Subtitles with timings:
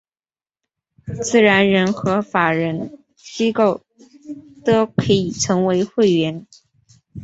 [1.21, 3.83] 自然人和法人机构
[4.65, 6.47] 都可以成为会员。